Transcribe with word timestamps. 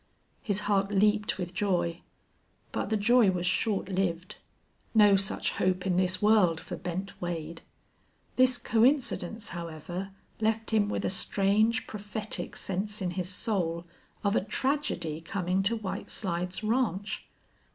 His 0.41 0.61
heart 0.61 0.89
leaped 0.89 1.37
with 1.37 1.53
joy. 1.53 2.01
But 2.71 2.89
the 2.89 2.97
joy 2.97 3.29
was 3.29 3.45
short 3.45 3.87
lived. 3.87 4.37
No 4.95 5.15
such 5.15 5.51
hope 5.51 5.85
in 5.85 5.95
this 5.95 6.19
world 6.19 6.59
for 6.59 6.75
Bent 6.75 7.13
Wade! 7.21 7.61
This 8.35 8.57
coincidence, 8.57 9.49
however, 9.49 10.09
left 10.39 10.71
him 10.71 10.89
with 10.89 11.05
a 11.05 11.11
strange, 11.11 11.85
prophetic 11.85 12.55
sense 12.55 12.99
in 12.99 13.11
his 13.11 13.29
soul 13.29 13.85
of 14.23 14.35
a 14.35 14.43
tragedy 14.43 15.21
coming 15.21 15.61
to 15.61 15.75
White 15.75 16.09
Slides 16.09 16.63
Ranch. 16.63 17.25